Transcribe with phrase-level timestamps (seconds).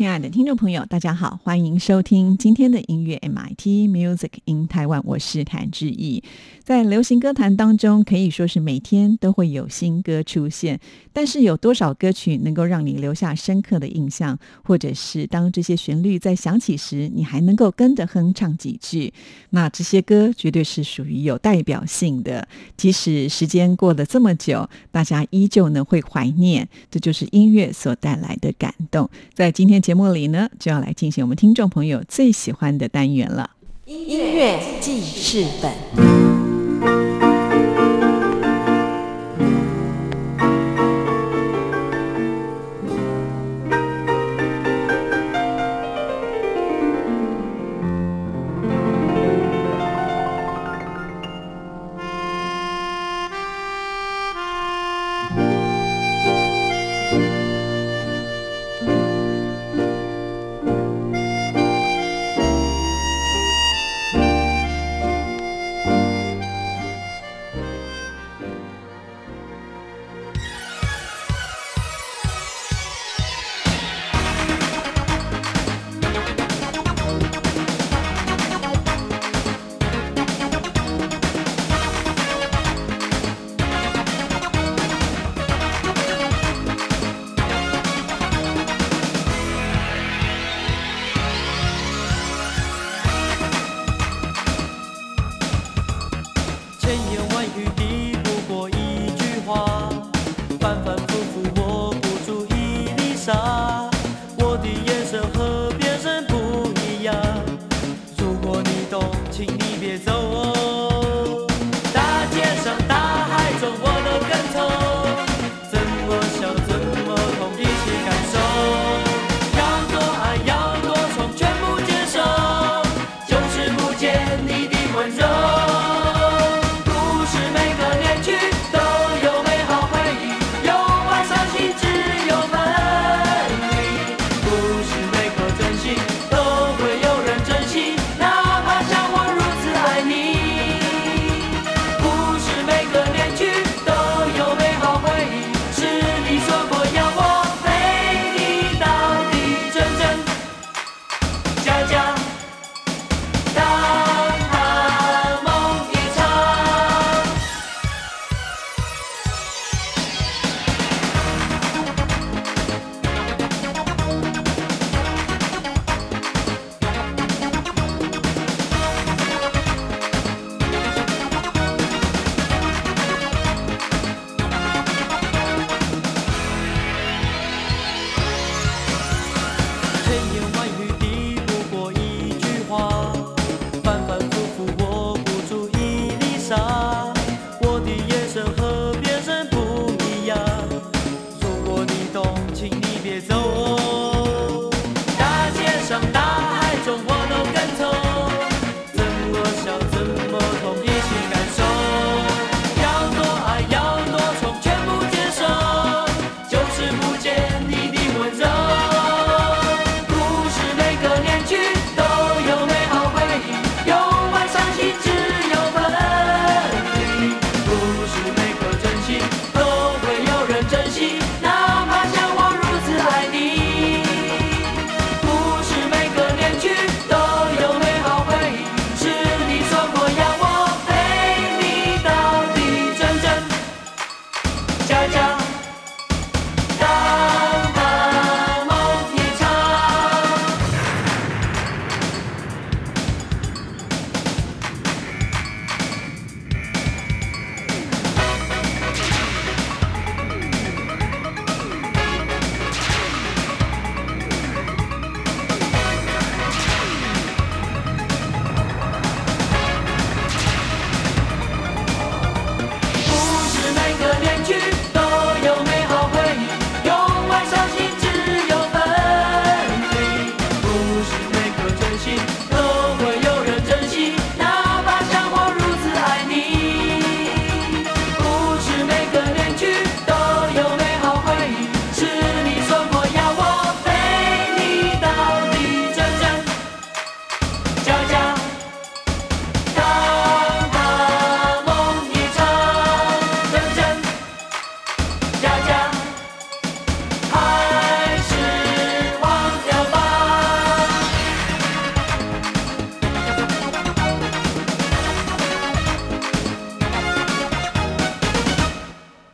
[0.00, 6.24] 亲爱的听众朋友，大家好，欢迎收听今天的音乐 MIT Music in Taiwan，我是谭志毅。
[6.64, 10.80] 在流行歌坛当中，可以说是每天都会有新歌出现，
[11.12, 19.12] 但是有多少歌曲能够让你留下深刻的印象，或者是当这些旋律在响起时，你还能够跟着哼唱几句？
[19.50, 29.10] 那这些歌绝对是属于有代表性的，即使时间过了这么久，大家依旧呢会怀念，这就是音乐所带来的感动。
[29.34, 33.50] 在今天节节目里呢，就要来进行我们听众朋友最喜欢的单元了——
[33.86, 36.29] 音乐记事本。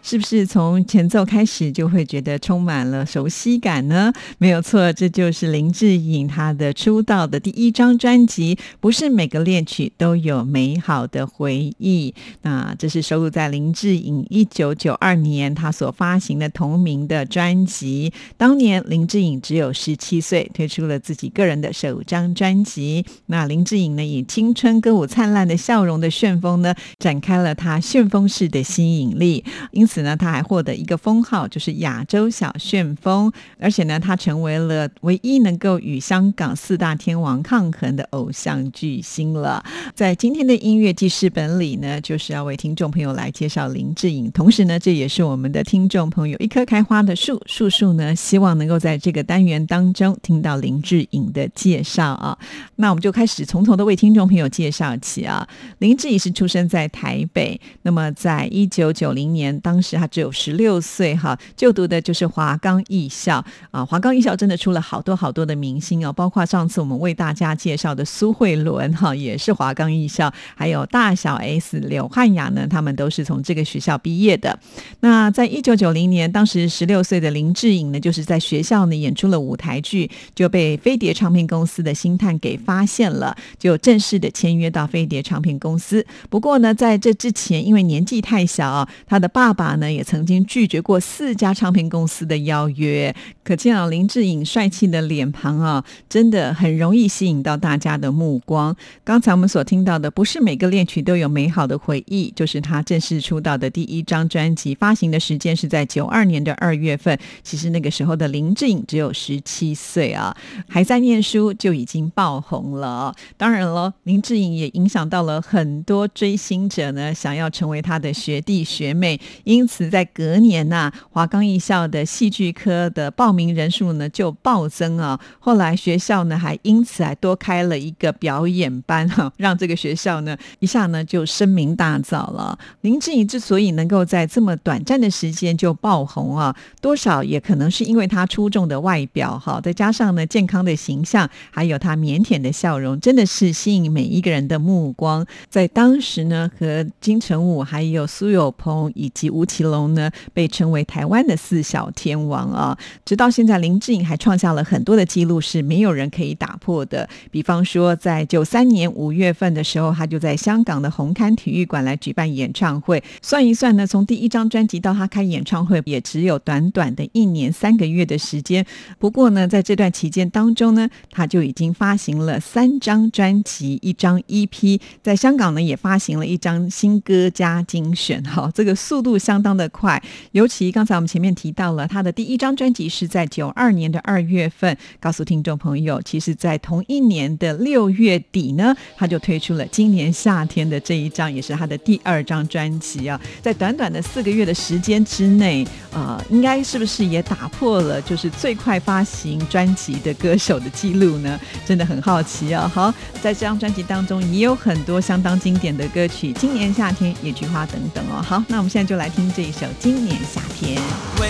[0.06, 4.12] 是不是从前奏开始就会觉得充满了熟悉感呢？
[4.38, 8.56] 没有错，这就是林志颖他的出道的第一张专辑。
[8.78, 12.14] 不是每个恋曲都有美好的回忆。
[12.42, 18.12] 那这是收录在林志颖一九九二年他所发行的同名的专辑。
[18.36, 23.04] 当年林志颖只有十七岁，推出了自己个人的首张专辑。
[23.26, 29.44] 那林志颖呢，以青春歌舞灿烂的笑容的旋风呢，展开了他旋风式的吸引力。
[29.72, 33.30] 因此呢，那他还获得一个封号，就是亚洲小旋风。
[33.58, 39.62] 而且呢，他成为了唯一能够与香港四大天王抗衡的偶像巨星了。
[39.94, 44.30] 在今天的音乐记事本里呢，就是要为听众朋友来介绍林志颖。
[44.30, 52.38] 同时呢，这也是我们的听众朋友一棵开花的树，树树呢，希望能够在这个单元当中听到林志颖的介绍啊。
[52.76, 55.46] 那我们就开始从头的为听众朋友介绍起啊。
[55.78, 63.84] 林志颖是出生在台北，那么在一九九零年，当时他只有十六岁哈，就读的就是华冈艺校啊。
[63.84, 74.58] 华冈艺校真的出了好多好多的明星哦，包括上次我们为大家介绍的苏慧伦哈，也是华冈艺校，还有大小 S、刘汉雅呢，他们都是从这个学校毕业的。
[75.00, 86.04] 那在一九九零年，当时十六岁的林志颖呢，就是在学校呢演出了舞台剧，就被飞碟唱片公司的星探给发现了，就正式的签约到飞碟唱片公司。
[86.28, 93.14] 不过呢，在这之前，因为年纪太小，他的爸爸呢也曾经拒绝过四家唱片公司的邀约。
[93.44, 98.74] 可见啊，林志颖帅气的脸庞啊，真的很容易吸引到大家的目光。
[99.04, 107.16] 刚才我们所听到的，不是每个恋曲都有美好的回忆，就是他正式出道的第一张专辑发行的时间是在九二年的二月份。
[107.44, 110.36] 其实那个时候的林志颖只有十七岁啊，
[110.68, 113.14] 还在念书就已经爆红红了。
[113.36, 119.20] 当然了，林志颖也影响到了很多追星者呢，想要成为他的学弟学妹。
[119.44, 125.20] 因此，在隔年呐，华冈艺校的戏剧科的报名人数呢就暴增啊。
[125.38, 132.58] 后来学校呢还因此还多开了一个表演班哈，让这个学校呢一下呢就声名大噪了。
[132.80, 145.26] 林志颖之所以能够在这么短暂的时间就爆红啊，多少也可能是因为他出众的外表哈，再加上呢健康的形象，还有他腼腆的的笑容，真的是吸引每一个人的目光。
[145.48, 152.78] 在当时呢，和金城武、还有苏有朋以及吴奇隆呢，被称为台湾的四小天王啊。
[153.04, 157.08] 直到现在，林志颖还创下了很多的记录，是没有人可以打破的。
[157.30, 163.02] 比方说，在九三年五月份的时候，他就在香港的红磡体育馆来举办演唱会。
[163.20, 168.64] 算一算呢，从第一张专辑到他开演唱会，也只有短短的一年三个月的时间。
[168.98, 178.22] 不过呢，在这段期间当中呢，他就已经发行了三张专辑，一张 EP，在香港呢也发行了一张新歌加精选。
[178.24, 180.02] 哈，这个速度相当的快。
[180.32, 193.20] 尤其刚才我们前面提到了他的第一张专辑是在九二年的二月份，告诉听众朋友，其实在同一年的六月底呢，他就推出了今年夏天的这一张，也是他的第二张专辑啊。
[193.42, 201.38] 在短短的四个月的时间之内，呃，应该是不是也打破了就是最快发行专辑的歌手的记录呢？
[201.64, 202.70] 真的很好奇啊。
[202.74, 202.92] 好，
[203.22, 208.20] 在这张专辑当中也有很多相当经典的歌曲，《今年夏天》《野菊花》等等哦。
[208.20, 210.76] 好，那我们现在就来听这一首《今年夏天》。
[211.20, 211.28] 为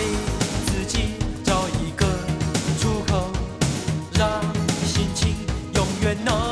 [0.67, 0.99] 自己
[1.45, 2.07] 找一个
[2.81, 3.31] 出口，
[4.19, 4.29] 让
[4.87, 5.35] 心情
[5.75, 6.46] 永远能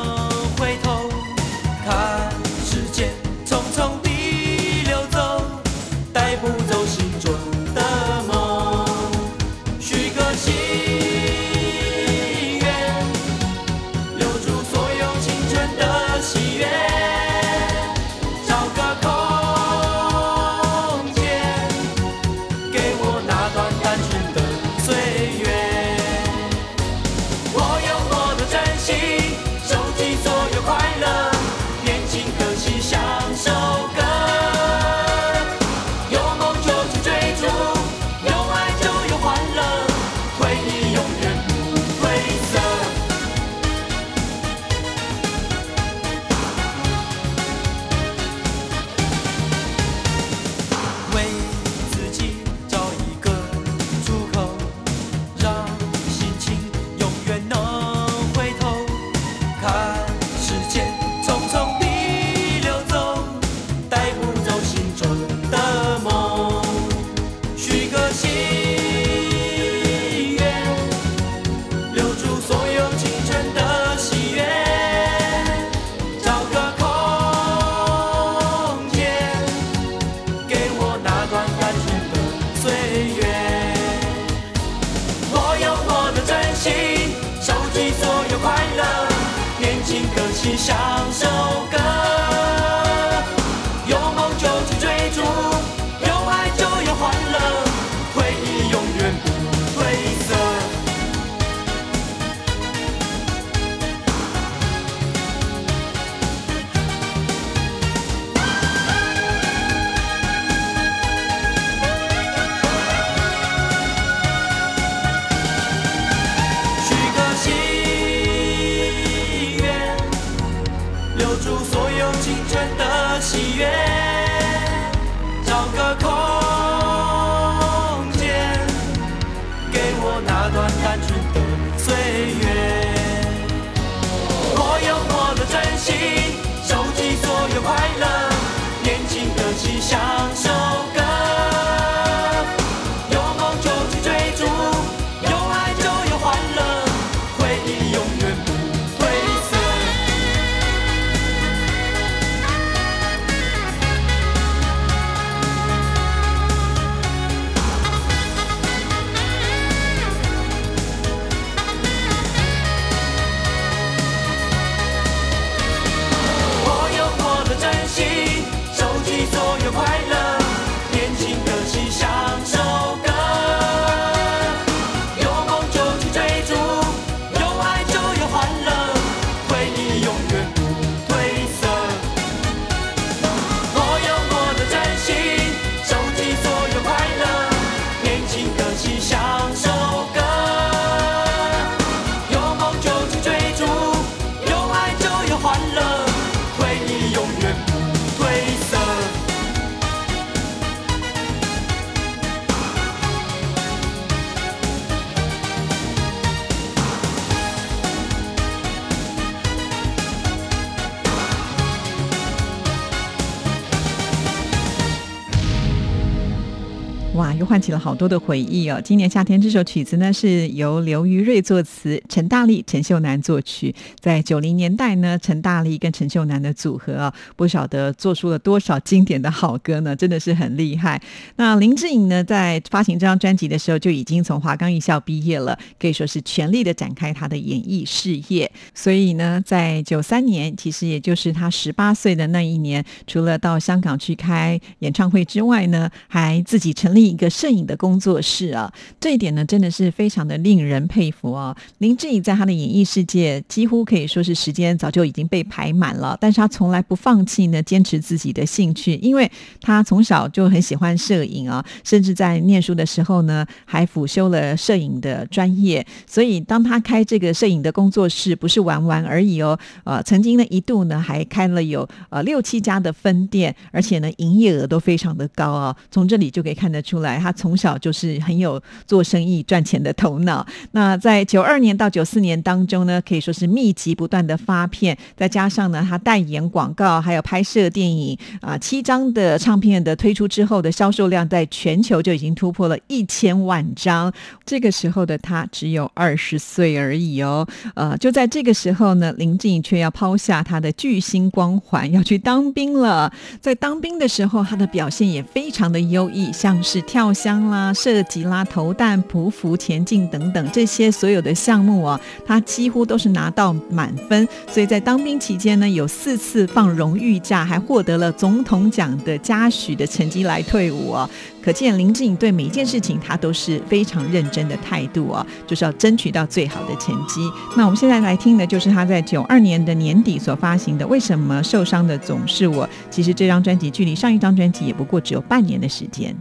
[217.54, 218.80] 唤起了好多的回忆哦！
[218.82, 223.72] 今年夏天这首曲子呢，是由刘于瑞作词，陈大力、陈秀楠作曲。
[224.00, 231.00] 在九零年代呢，陈大力跟陈秀楠的组合啊，不晓得做出了多少经典的好歌呢，真的是很厉害。
[231.36, 238.50] 那林志颖呢，在发行这张专辑的时候，就已经从华冈艺校毕业了，可以说是全力的展开他的演艺事业。
[238.74, 248.72] 所以呢，在九三年，其实也就是他十八岁的那一年，除了到香港去开演唱会之外呢，还自己成立一个摄影的工作室啊。
[248.98, 251.54] 这一点呢，真的是非常的令人佩服啊。
[251.76, 265.86] 林志颖在他的演艺世界，几乎可以说是时间早就已经被排满了，但是他从来不放弃呢，坚持自己的兴趣，因为他从小就很喜欢摄影啊，甚至在念书的时候呢，还辅修了摄影的专业。
[266.06, 275.76] 所以当他开这个摄影的工作室，不是玩玩而已哦，呃，曾经呢一度呢还开了有呃六七家的分店，而且呢营业额都非常的高啊。
[275.90, 280.46] 从这里就可以看得出来，他从小就是很有做生意赚钱的头脑。
[280.72, 294.12] 那在九二年到九四年当中呢，可以说是密集不断的发片，再加上呢他代言广告，还有拍摄电影啊，七张的唱片的推出之后的销售量，在全球就已经突破了一千万张。
[294.44, 297.46] 这个时候的他只有二十岁而已哦。
[297.74, 303.12] 呃，就在这个时候呢，林志颖却要抛下他的巨星光环，要去当兵了。
[303.40, 314.28] 在当兵的时候，他的表现也非常的优异，像是跳箱啦、射击啦、投弹、匍匐前进等等这些所有的项目啊，他几乎都是拿到满分。
[314.46, 321.08] 所以在当兵期间呢，有四次放荣誉假，还获得了总统奖的嘉许的成绩来退伍哦。
[321.42, 327.22] 可见林志颖对每一件事情他都是非常认真的态度啊，就是要争取到最好的成绩。
[327.56, 332.66] 那我们现在来听的就是他在九二年的年底所发行的《为什么受伤的总是我》。
[332.90, 336.14] 其实这张专辑距离上一张专辑也不过只有半年的时间。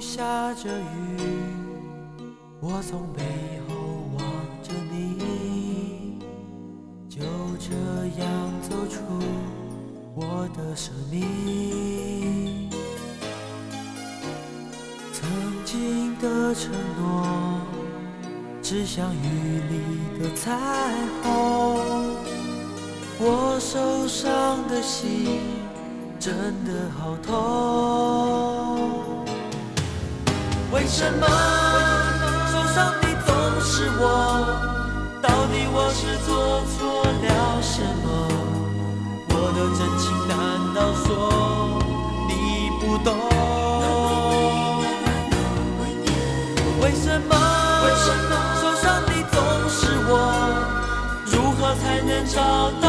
[0.00, 1.18] 下着雨，
[2.60, 3.22] 我从背
[3.66, 3.74] 后
[4.16, 4.22] 望
[4.62, 6.18] 着你，
[7.08, 7.20] 就
[7.58, 7.74] 这
[8.20, 8.28] 样
[8.62, 9.02] 走出
[10.14, 12.70] 我的生命。
[15.12, 15.28] 曾
[15.64, 17.60] 经的承诺，
[18.62, 20.56] 只像雨里的彩
[21.22, 21.28] 虹。
[23.20, 25.40] 我受伤的心
[26.20, 26.32] 真
[26.64, 28.77] 的好痛。
[30.70, 31.26] 为什么
[32.52, 34.02] 受伤的总是我？
[35.22, 36.28] 到底我是做
[36.76, 38.06] 错了什么？
[39.30, 40.34] 我的真情难
[40.74, 41.06] 道说
[42.28, 42.30] 你
[42.80, 43.08] 不懂？
[46.80, 47.32] 为什么
[48.60, 49.36] 受伤的总
[49.68, 50.12] 是我？
[51.26, 52.36] 如何才能找
[52.80, 52.87] 到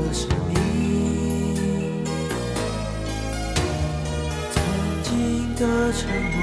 [0.00, 0.54] 我是你
[4.52, 4.56] 曾
[5.02, 5.08] 经
[5.56, 5.60] 的
[5.92, 6.00] 承
[6.34, 6.38] 诺，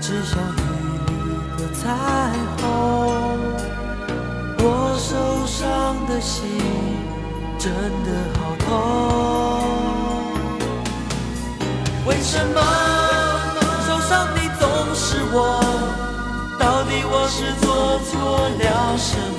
[0.00, 0.62] 只少给
[1.06, 1.10] 你
[1.56, 1.80] 个彩
[2.56, 2.62] 虹。
[4.60, 4.62] 我
[4.96, 5.10] 受
[5.46, 5.58] 伤
[6.06, 6.38] 的心
[7.58, 7.72] 真
[8.04, 8.08] 的
[8.38, 8.68] 好痛，
[12.06, 12.56] 为什么
[13.86, 14.62] 受伤的总
[14.94, 15.36] 是我？
[16.60, 17.66] 到底我是做
[18.04, 18.10] 错
[18.48, 19.37] 了什么？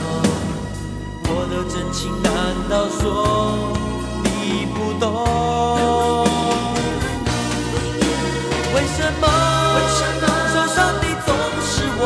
[2.01, 2.31] 情难
[2.69, 3.75] 道说
[4.23, 5.05] 你不懂？
[8.73, 9.23] 为什么
[10.53, 11.29] 受伤的总
[11.61, 12.01] 是我？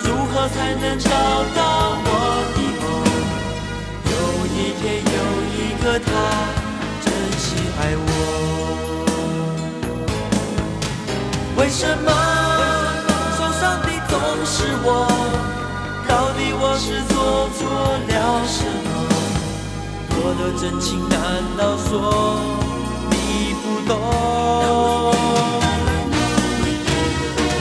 [0.00, 1.08] 如何才能找
[1.56, 1.58] 到
[2.04, 2.06] 我
[2.52, 2.84] 的梦？
[4.12, 4.14] 有
[4.52, 5.18] 一天有
[5.56, 6.06] 一个他
[7.02, 7.06] 真
[7.38, 7.44] 心
[7.80, 8.08] 爱我。
[11.56, 12.08] 为什么
[13.38, 14.86] 受伤的总是我？
[16.08, 17.14] 到底我是做
[17.56, 17.58] 错
[18.08, 18.12] 了
[18.46, 18.88] 什么？
[20.18, 21.14] 我的真情难
[21.56, 21.90] 道说
[23.10, 23.14] 你
[23.62, 23.92] 不懂？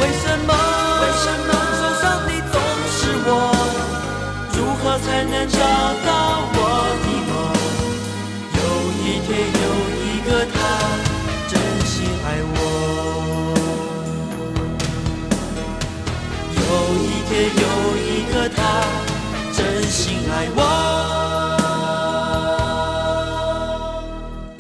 [0.02, 0.50] 为什么
[1.02, 2.56] 为什么受伤的总
[2.90, 3.30] 是我？
[4.54, 5.60] 如何才能找
[6.06, 6.10] 到
[6.54, 6.58] 我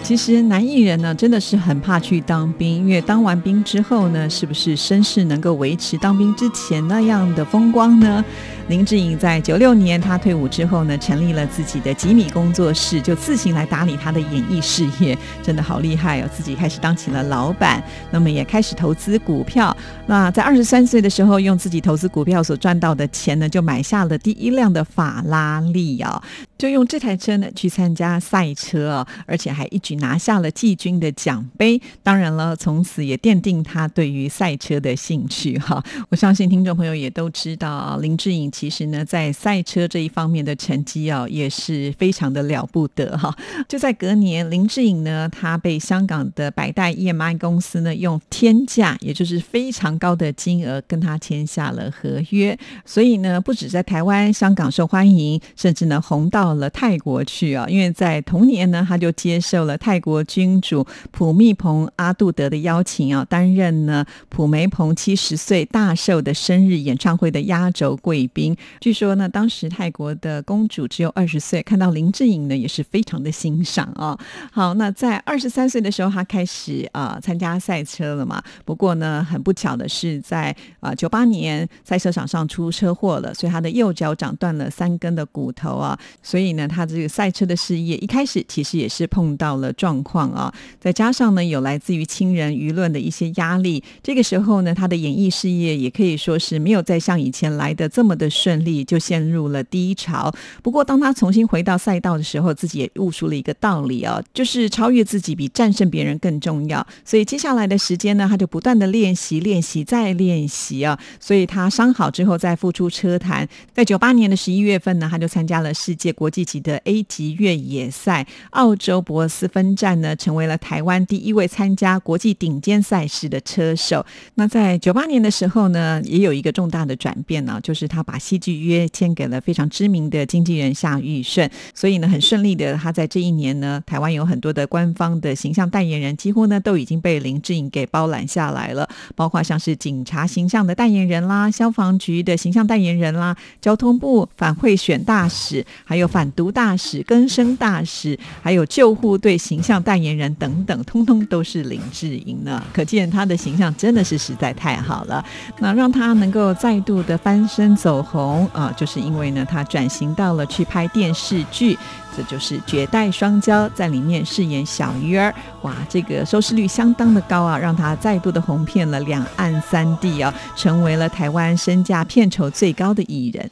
[0.05, 8.23] 其实男艺人呢，真的是很怕去当兵，因为当完兵之后呢，是不是身世能够维持当兵之前那样的风光呢？
[8.67, 16.29] 林志颖在九六年他退伍之后呢，成立了自己的吉米工作室，就自行来打理他的演艺事业，真的好厉害哦！
[16.35, 19.75] 自己开始当起了老板，那么也开始投资股票。
[20.05, 26.21] 那在二十三岁的时候，用自己投资股票所赚到的钱呢，就买下了第一辆的法拉利啊、
[26.57, 31.81] 就用这台车呢去参加赛车啊，而且还一举拿下了季军的奖杯。
[32.01, 35.83] 当然了，从此也奠定他对于赛车的兴趣哈。
[36.09, 43.35] 我相信听众朋友也都知道，林志颖其实呢在赛车这一方面的成绩啊也是非常的了不得哈。
[43.67, 57.65] 就在隔年，林志颖呢他被香港的百代 EMI 公司呢用天价，也就是非常高的金额跟他签下了合约，所以呢不止在台湾、香港受欢迎，甚至呢红到到了泰国去啊。
[57.67, 68.55] 因为在同年呢，他就接受了泰国君主普密蓬阿杜德的邀请啊，担任呢普梅蓬七十岁大寿的生日演唱会的压轴贵宾。
[68.79, 74.15] 据说呢，当时泰国的公主只有二十岁，看到林志颖呢也是非常的欣赏啊。
[74.51, 78.43] 好，那在二十三岁的时候，他开始啊、参加赛车了嘛。
[78.63, 85.97] 不过呢，很不巧的是在啊九八年赛车场上出车祸了，所以他的右脚掌断了三根的骨头啊。
[86.35, 90.53] 所以呢，他这个赛车的事业一开始其实也是碰到了状况啊。
[90.81, 100.29] 再加上呢，有来自于亲人舆论的一些压力，这个时候呢，他的演艺事业也可以说是没有再像以前来的这么的顺利，就陷入了低潮。
[100.61, 106.85] 不过，当他重新回到赛道的时候，自己也悟出了一个道理啊，就是超越自己比战胜别人更重要。
[107.05, 110.99] 所以接下来的时间呢，他就不断的练习、练习再练习啊。
[111.17, 124.03] 所以他伤好之后再复出车坛，在九八年的十一月份呢，他就参加了世界国国际级的 A 级越野赛，澳洲博斯分站呢，成为了台湾第一位参加国际顶尖赛事的车手。
[124.33, 152.63] 那在九八年的时候呢，也有一个重大的转变呢、就是他把戏剧约签给了非常知名的经纪人夏玉顺，所以呢，很顺利的，他在这一年呢，台湾有很多的官方的形象代言人，几乎呢都已经被林志颖给包揽下来了，包括像是警察形象的代言人啦，消防局的形象代言人啦，交通部反贿选大使，还有反毒大使、更生大使，还有救护队形象代言人等等，通通都是林志颖呢。
[152.71, 155.21] 可见他的形象真的是实在太好了。
[155.59, 161.77] 那让他能够再度的翻身走红啊，就是因为呢，他转型到了去拍电视剧。
[162.15, 173.51] 这就是《绝代双骄》在里面饰演小鱼儿，哇，这个收视率相当的高啊，让他再度的红遍了两岸三地啊，成为了台湾身价片酬最高的艺人。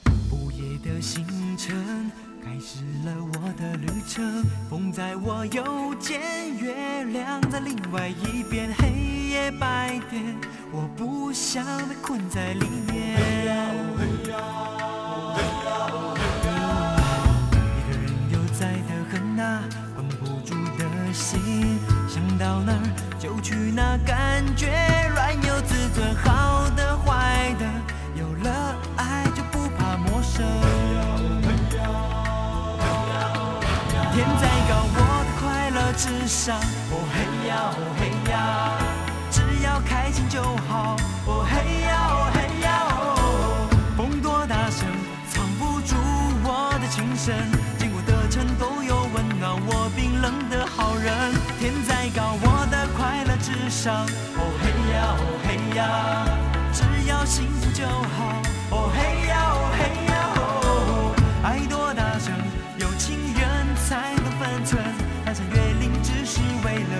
[4.94, 6.22] 在我右肩，
[6.56, 8.90] 月亮在另外一边，黑
[9.32, 9.50] 夜。
[9.60, 10.38] 白天，
[10.72, 13.18] 我不想被困在里面。
[13.18, 14.28] 一
[17.88, 19.64] 个人悠哉的很啊，
[19.98, 22.78] 绷不住的心，想到哪儿
[23.18, 24.68] 就去哪，感觉
[25.16, 26.53] 软有自尊，好
[35.94, 36.58] 至上。
[36.92, 38.78] 哦嘿呀，哦嘿呀，
[39.30, 40.96] 只要开心就好。
[41.26, 44.88] 哦嘿呀哦嘿呀哦，风多大声，
[45.30, 45.96] 藏不住
[46.44, 47.34] 我的情深。
[47.78, 51.14] 经过的城都有温暖我冰冷的好人。
[51.60, 54.04] 天再高，我的快乐至上。
[54.36, 56.28] 哦嘿呀哦嘿呀，
[56.74, 58.42] 只要幸福就好。
[58.72, 59.72] 哦嘿呀哦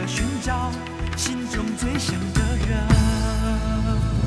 [0.08, 0.72] 寻找
[1.16, 4.23] 心中最想的人。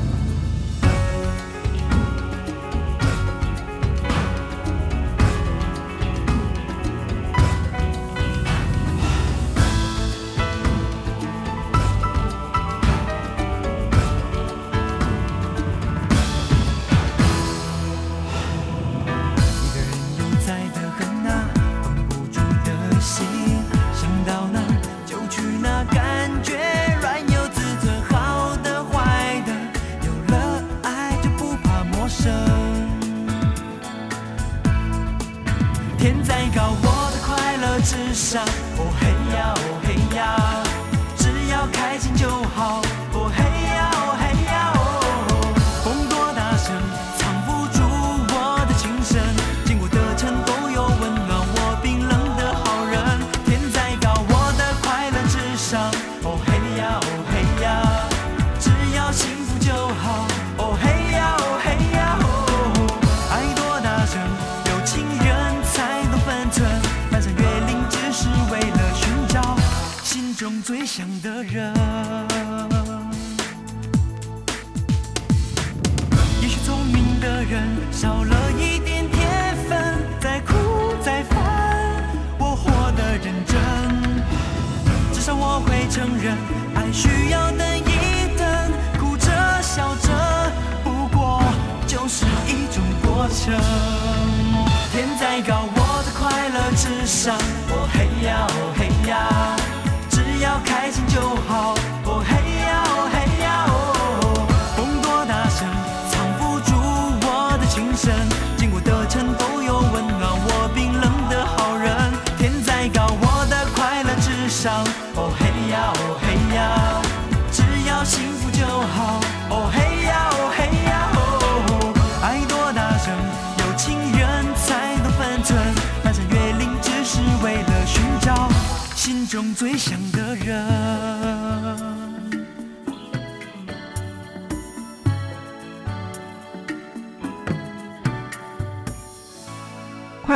[129.57, 129.96] 最想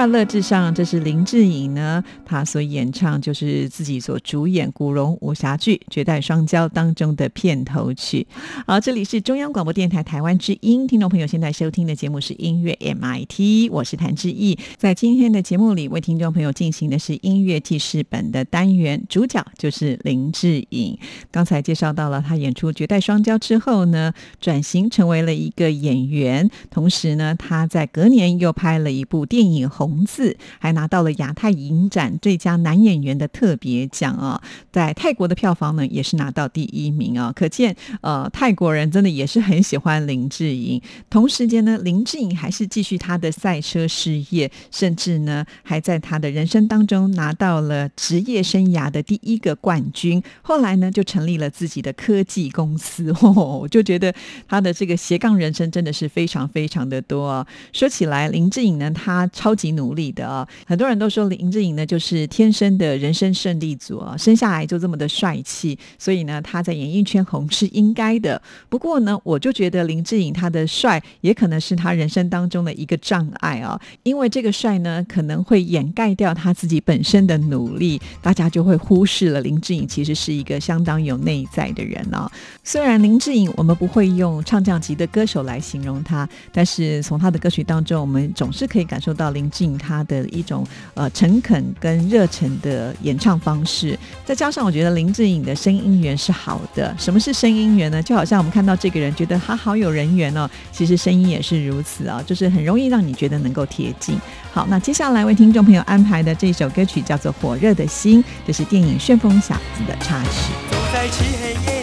[0.02, 8.26] 快乐至上，这是林志颖呢，他所演唱就是自己所主演古龙武侠剧《绝代双骄》当中的片头曲。
[8.66, 14.58] 好，这里是中央广播电台台湾之音，听众朋友现在收听的节目是音乐 MIT，我是谭志毅。
[14.76, 20.98] 在今天的节目里，为听众朋友进行的是音乐记事本的单元，主角就是林志颖。
[21.30, 40.82] 刚才介绍到了他演出《绝代双骄》之后呢，转型成为了一个演员，同时呢，他在隔年又拍了一部电影《红字》，还拿到了亚太影展最佳男演员的特别奖啊、在泰国的票房呢也是拿到第一名啊、可见呃泰国人真的也是很喜欢林志颖。
[41.10, 50.21] 同时间呢，林志颖还是继续他的赛车事业，甚至呢还在他的人生当中拿到了职业生涯的第一个冠军。
[50.41, 53.32] 后来呢就成立了自己的科技公司，哦、
[53.63, 54.13] 我就觉得
[54.47, 57.47] 他的这个斜杠人生真的是非常非常的多啊。
[57.73, 68.39] 说起来，林志颖呢，他超级努努力的啊，很多人都说林志颖呢就是天生的人生胜利组啊，生下来就这么的帅气，所以呢他在演艺圈红是应该的。
[68.70, 82.32] 不过呢，我就觉得林志颖他的帅也可能是他人生当中的一个障碍啊，因为这个帅呢可能会掩盖掉他自己本身的努力，大家就会忽视了林志颖其实是一个相当有内在的人啊。
[82.63, 93.98] 虽然林志颖我们不会用唱将级的歌手来形容他，但是从他的歌曲当中，我们总是可以感受到林志颖他的一种呃诚恳跟热忱的演唱方式。
[94.26, 96.96] 再加上我觉得林志颖的声音源是好的。
[96.98, 98.02] 什么是声音源呢？
[98.02, 104.18] 就好像我们看到这个人，觉得他好有人缘哦，其实声音也是如此啊，就是很容易让你觉得能够贴近。
[104.54, 111.81] 好，那接下来为听众朋友安排的这首歌曲叫做《火热的心》，这是电影《旋风小子》的插曲。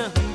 [0.00, 0.29] Russia.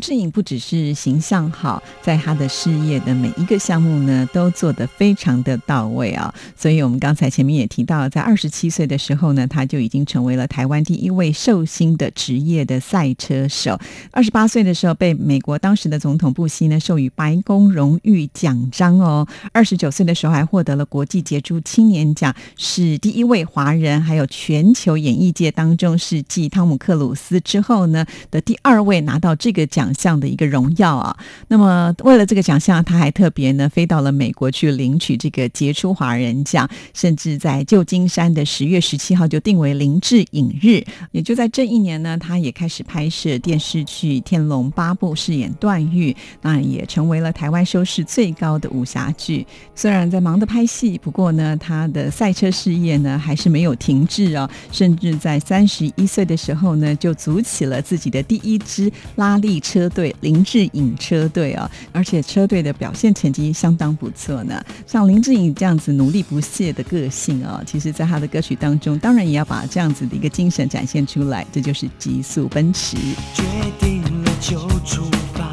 [0.00, 6.34] 志颖不只是形象好，在他的事业的每一个项目呢，都做得非常的到位啊。
[6.56, 13.78] 所以，我们刚才前面也提到，在二十七岁的时候呢，他就已经成为了台湾第一位寿星的职业的赛车手。
[14.10, 19.26] 二十八岁的时候，被美国当时的总统布希呢授予白宫荣誉奖章哦。
[19.52, 31.16] 二十九岁的时候，还获得了国际杰出青年奖，是第一位华人，还有全球演艺界当中是继汤姆克鲁斯之后呢的第二位拿到这个奖项的一个荣耀啊。
[31.48, 40.84] 那么为了这个奖项，他还特别呢飞到了美国去领取这个杰出华人奖，甚至在旧金山的十月十七号就定为林志颖日。
[41.12, 49.46] 也就在这一年呢，他也开始拍摄电视剧《天龙八部》，饰演段誉，那也成为了台湾收视最高的武侠剧。
[49.74, 64.62] 虽然在忙着拍戏，不过呢，他的赛车事业呢还是没有停滞哦，甚至在三十一岁的时候呢，就组起了自己的第一支拉力车车队——林志颖车队啊，而且车队的表现成绩相当不错呢。
[64.86, 72.98] 像林志颖这样子努力不懈的个性啊，其实在他的歌曲当中，当然也要把这样子的一个精神展现出来，这就是极速奔驰。
[73.32, 73.42] 决
[73.78, 75.49] 定了就出发，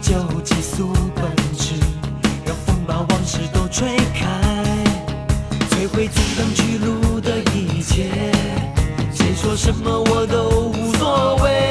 [0.00, 1.24] 就急速奔
[1.58, 1.74] 驰，
[2.46, 4.26] 让风把往事都吹开。
[5.70, 8.06] 摧毁阻挡去路的一切，
[9.12, 11.67] 谁说什么我都无所谓。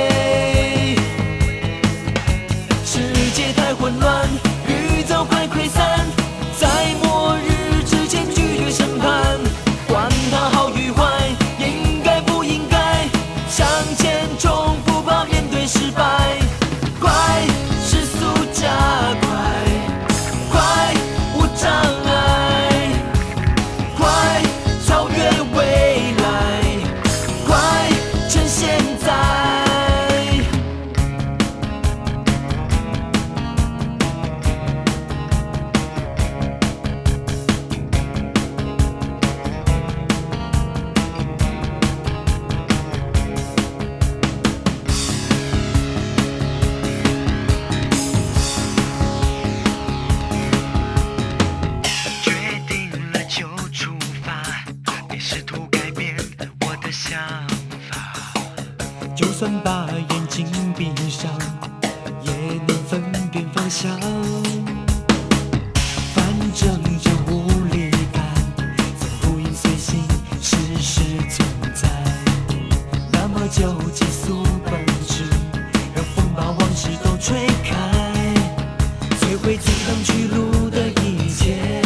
[79.47, 81.81] 为阻挡去路的一切。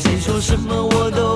[0.00, 1.31] 谁说什么我都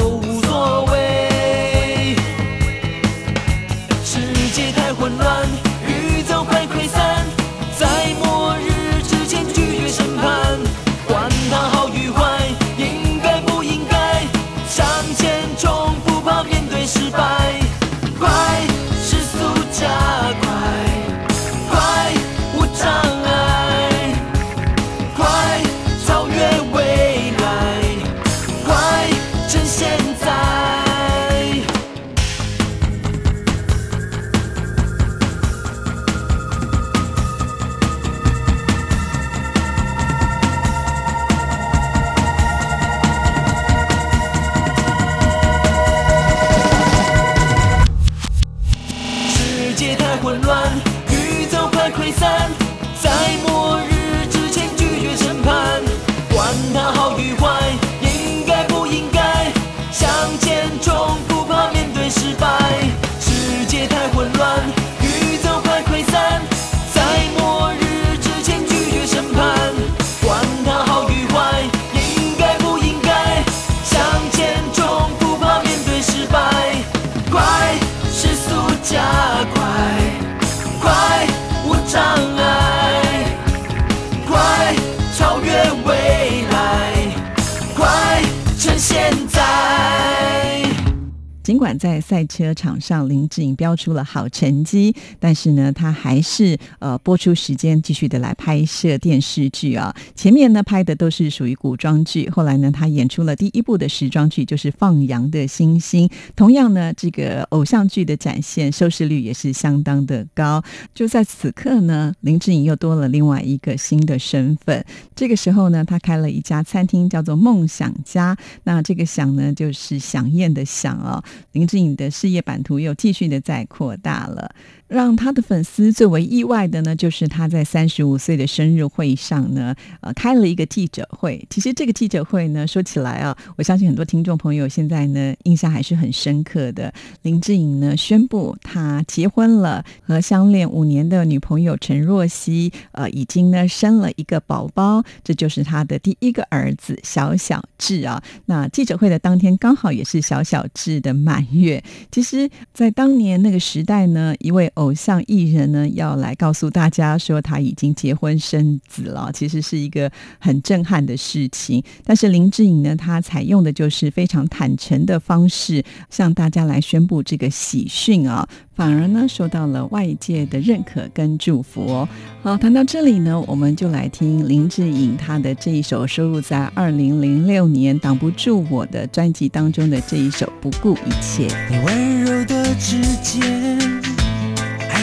[91.46, 99.94] 尽管在赛车场上林志颖标出了好成绩，但是呢，他还是呃播出时间继续的来拍摄电视剧啊。
[100.16, 106.08] 前面呢拍的都是属于古装剧，后来呢他演出了第一部的时装剧，就是《放羊的星星》。
[106.34, 110.60] 同样呢，这个偶像剧的展现收视率也是相当的高。
[110.92, 114.84] 就在此刻呢，林志颖又多了另外一个新的身份。
[115.14, 118.36] 这个时候呢，他开了一家餐厅，叫做梦想家。
[118.64, 121.22] 那这个“想”呢，就是想宴的“想”哦。
[121.52, 124.54] 林志颖的事业版图又继续的在扩大了。
[124.88, 131.44] 让他的粉丝最为意外的呢，就是他在三十五岁的生日会上呢，呃，开了一个记者会。
[131.50, 136.92] 其实这个记者会呢，说起来啊，我相信很多听众朋友现在呢，印象还是很深刻的。
[137.22, 148.22] 林志颖呢，宣布他结婚了，和相恋五年的女朋友陈若曦，呃，已经呢生了一个宝宝，这就是他的第一个儿子小小智啊。
[148.46, 151.82] 那记者会的当天，刚好也是小小智的满月。
[152.12, 161.82] 其实，在当年那个时代呢，一位偶像艺人呢，要来告诉大家说他已经结婚生子了，其实是一个很震撼的事情。
[162.04, 172.08] 但是林志颖呢，他采用的就是非常坦诚的方式，向大家来宣布这个喜讯啊，反而呢受到了外界的认可跟祝福哦。
[172.42, 181.48] 好，谈到这里呢，我们就来听林志颖他的这一首收录在二零零六年《挡不住我》的专辑当中的这一首《不顾一切》。
[181.70, 183.78] 你温柔的指尖，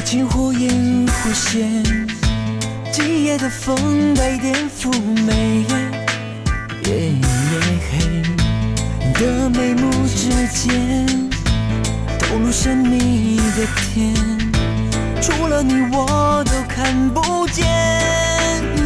[0.04, 1.84] 情忽隐忽现，
[2.92, 4.92] 今夜的风带点妩
[5.26, 5.66] 媚。
[6.86, 7.20] 夜夜
[7.90, 7.98] 黑，
[9.00, 11.32] 你的眉目之间
[12.20, 14.14] 透露神秘的甜，
[15.22, 17.66] 除了你我都看不见。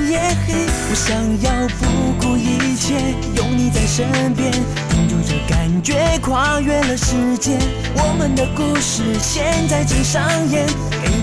[0.09, 2.93] 夜黑，我想要不顾一切，
[3.35, 4.51] 有你在身边，
[4.89, 7.59] 停住这感觉，跨越了时间。
[7.95, 10.65] 我们的故事现在正上演，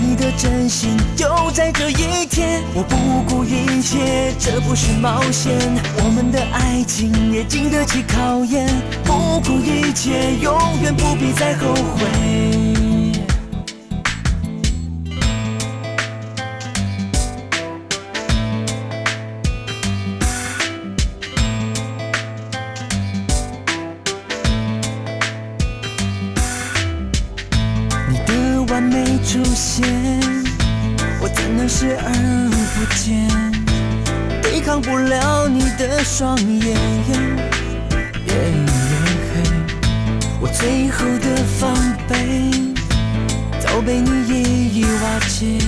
[0.01, 2.63] 你的真心就在这一天。
[2.75, 2.97] 我不
[3.29, 5.53] 顾一切，这不是冒险，
[5.99, 8.69] 我们的爱情也经得起考验。
[9.05, 12.64] 不顾一切，永远不必再后悔。
[29.55, 29.85] 现，
[31.21, 32.11] 我怎能视而
[32.75, 33.29] 不见？
[34.43, 36.75] 抵抗不了你的双眼，夜
[38.27, 38.35] 越
[39.31, 39.43] 黑，
[40.41, 41.73] 我最后的防
[42.09, 42.51] 备
[43.61, 45.59] 早被你一一瓦解，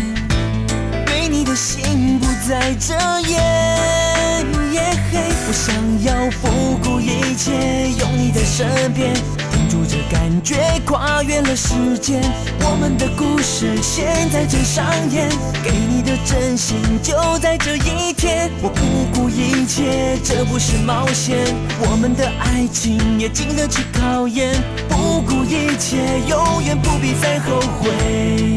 [1.06, 3.38] 对你的心不再遮掩。
[4.72, 4.80] 夜
[5.12, 7.52] 黑，我想要不顾一切，
[7.98, 9.14] 有你在身边。
[9.76, 10.56] 住这感觉，
[10.86, 12.22] 跨越了时间，
[12.60, 15.28] 我们的故事现在正上演。
[15.62, 18.80] 给你的真心就在这一天，我不
[19.12, 24.54] 顾一切，这不是冒险，我们的爱情也经得起考验。
[24.88, 28.55] 不顾一切，永远不必再后悔。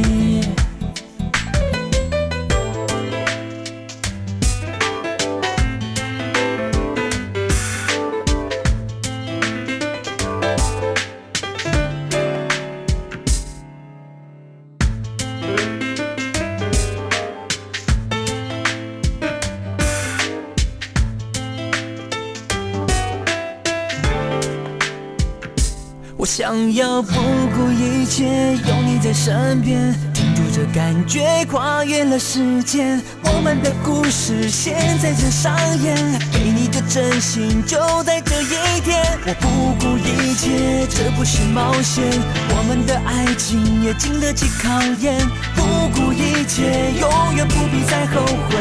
[29.13, 33.01] 身边，停住这感觉，跨越了时间。
[33.23, 35.95] 我们的故事现在正上演，
[36.31, 39.01] 给你的真心就在这一天。
[39.25, 42.03] 我不顾一切，这不是冒险，
[42.49, 45.17] 我们的爱情也经得起考验。
[45.55, 48.55] 不顾一切，永远不必再后悔。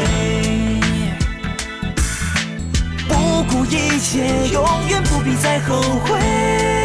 [3.07, 6.78] 不顾一切，永远不必再后悔。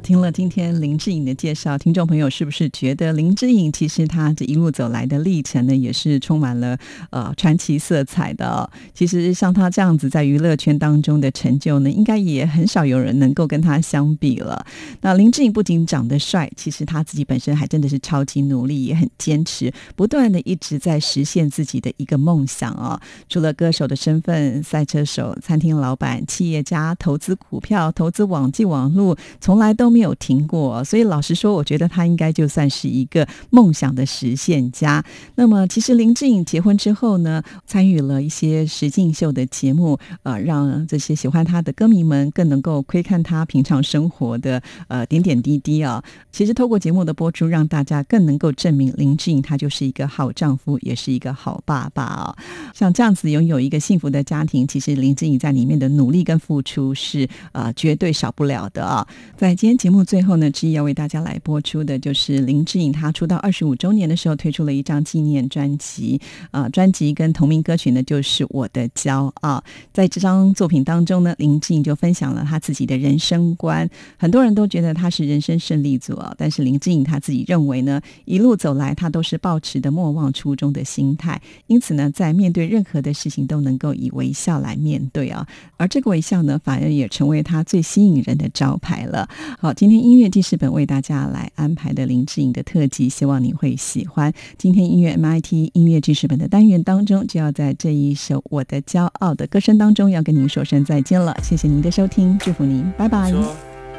[0.00, 6.76] 听了今天林志颖的介绍，听众朋友是不是觉得林志颖其实他这一路走来的历程呢，也是充满了
[7.10, 14.64] 呃传奇色彩的、其实像他这样子在娱乐圈当中的成就呢，应该也很少有人能够跟他相比了。
[15.02, 22.98] 那林志颖不仅长得帅，其实他自己本身还真的是超级努力，也很坚持，不断的一直在实现自己的一个梦想哦。
[23.28, 30.82] 除了歌手的身份，赛车手、餐厅老板、企业家、投资股票、投资网际网络，从来都没有停过。
[30.84, 35.04] 所以老实说，我觉得他应该就算是一个梦想的实现家。
[35.34, 46.02] 那么，其实林志颖结婚之后呢，参与了一些实境秀的节目，呃，让这些喜欢他的歌迷们更能够窥看他平常生活的呃点点滴滴啊。
[46.30, 52.36] 其实透过节目的播出，让大家更能够证明林志颖他就是一个好丈夫，也是一个好爸爸啊。
[52.74, 59.06] 像这样子拥有一个幸福的家庭，其实林志颖在里面的努力跟付出是呃绝对少不了的啊。
[59.36, 66.20] 在今天节目最后呢，之一要为大家来播出的就是林志颖他出道二十五周年的时候推出了一张纪念专辑，
[66.50, 69.56] 啊、专辑跟同名歌曲呢就是《我的骄傲》。
[69.90, 89.26] 在这张作品当中呢，林志颖就分享了他自己的人生观，很多人都觉得他是人生胜利组啊，但是林志颖他自己认为呢，一路走来他都是保持的莫忘初衷的心态，因此呢，在面对任何的事情都能够以微笑来面对啊，而这个微笑呢，反而也成为他最吸引人的招牌了。
[89.58, 94.32] 好，今天音乐记事本为大家来安排的林志颖的特辑，希望你会喜欢。
[94.58, 101.36] 今天音乐 MIT 音乐记事本的单元当中，就要在这一首《我的骄傲》的歌声当中，要跟您说声再见了。
[101.42, 103.30] 谢谢您的收听，祝福您，拜拜。
[103.30, 103.54] 说，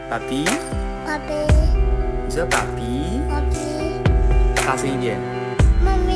[0.09, 0.43] 爸比，
[1.05, 1.33] 爸比，
[2.27, 2.81] 你说爸比，
[3.29, 3.55] 爸比，
[4.55, 5.17] 大声一点，
[5.83, 6.13] 妈咪，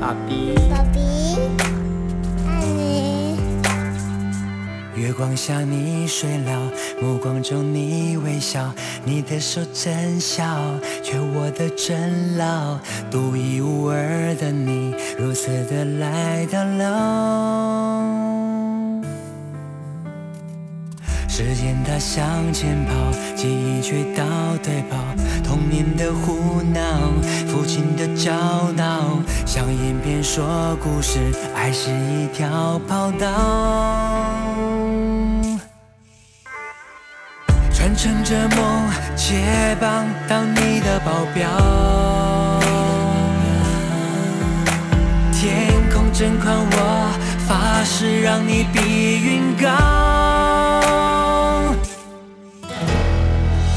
[0.00, 0.54] 爸比。
[0.68, 1.07] 爸比，
[4.98, 8.74] 月光下你睡了，目光中你微笑，
[9.04, 10.44] 你的手真小，
[11.04, 12.76] 却握得真牢，
[13.08, 18.18] 独一无二的你，如此的来到了。
[21.28, 22.92] 时间它向前跑，
[23.36, 24.24] 记忆却倒
[24.64, 24.96] 退跑。
[25.44, 27.12] 童年的胡闹，
[27.46, 28.32] 父亲的教
[28.76, 31.20] 导，像影片说故事，
[31.54, 34.57] 爱是一条跑道。
[38.00, 41.50] 乘着梦，结伴当你的保镖。
[45.32, 47.10] 天空真宽，我
[47.48, 49.66] 发誓让你比云高。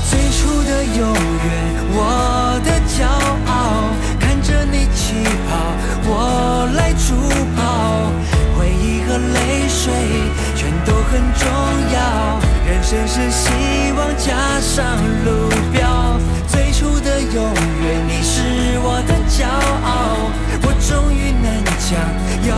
[0.08, 1.52] 最初的永远，
[1.90, 3.02] 我的骄
[3.50, 5.16] 傲，看着你起
[5.50, 5.58] 跑，
[6.06, 7.16] 我来助
[7.56, 7.60] 跑。
[8.56, 9.92] 回忆和泪水
[10.56, 11.50] 全都很重
[11.92, 12.40] 要，
[12.72, 14.96] 人生是希望加上
[15.26, 16.18] 路标。
[16.48, 17.44] 最初的永
[17.84, 19.44] 远，你是我的骄
[19.84, 20.32] 傲，
[20.64, 21.46] 我终于能
[21.90, 22.00] 讲，
[22.48, 22.50] 有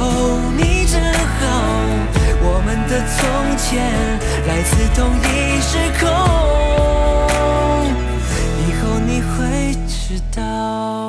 [0.56, 1.42] 你真好。
[2.46, 3.18] 我们的从
[3.58, 3.90] 前
[4.46, 6.06] 来自同一时空，
[8.68, 11.03] 以后你会知道。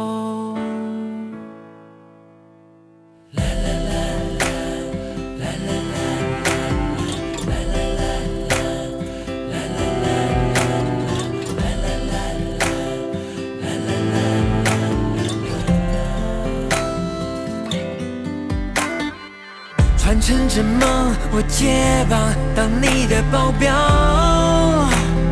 [20.27, 22.19] 传承着梦，我肩膀
[22.57, 23.75] 当你的保镖。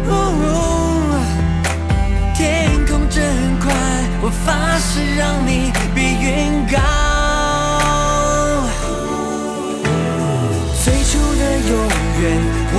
[0.06, 0.10] 哦
[2.36, 3.24] 天空真
[3.58, 3.74] 宽，
[4.20, 6.76] 我发誓让你比云高。
[10.84, 11.72] 最初的永
[12.20, 12.22] 远，
[12.74, 12.76] 我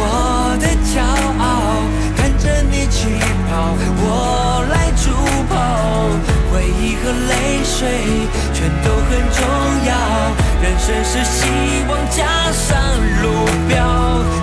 [0.62, 1.02] 的骄
[1.42, 1.82] 傲，
[2.16, 3.10] 看着你起
[3.50, 5.10] 跑，我来助
[5.50, 5.52] 跑。
[6.52, 7.34] 回忆和泪
[7.66, 7.82] 水
[8.54, 9.42] 全都很重
[9.88, 9.92] 要。
[10.64, 11.44] 人生是希
[11.90, 12.80] 望加上
[13.22, 13.28] 路
[13.68, 13.76] 标，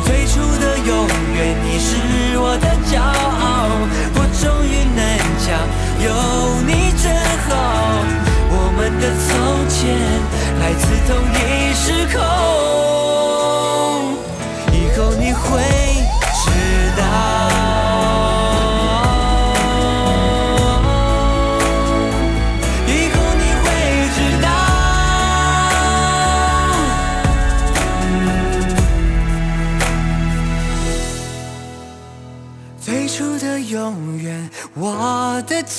[0.05, 1.97] 最初的永远，你是
[2.37, 3.09] 我的骄傲，
[4.12, 5.01] 我终于能
[5.41, 5.49] 讲，
[6.05, 6.07] 有
[6.66, 7.11] 你真
[7.49, 7.51] 好。
[8.53, 9.31] 我们的从
[9.71, 9.81] 前
[10.61, 12.21] 来自同一时空，
[14.75, 15.49] 以后你会
[16.45, 16.47] 知
[17.01, 17.49] 道。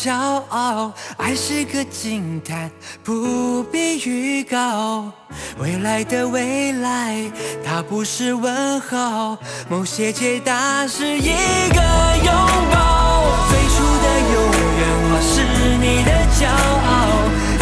[0.01, 0.11] 骄
[0.49, 2.71] 傲，爱是个惊叹，
[3.03, 5.11] 不必预告。
[5.59, 7.31] 未来的未来，
[7.63, 9.37] 它不是问号，
[9.69, 11.81] 某些解答是一个
[12.17, 12.33] 拥
[12.71, 13.27] 抱。
[13.51, 14.41] 最初的永
[14.79, 14.81] 远，
[15.11, 15.33] 我是
[15.77, 16.89] 你的骄傲，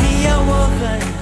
[0.02, 1.19] 你要我很。